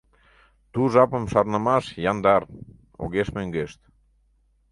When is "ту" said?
0.73-0.79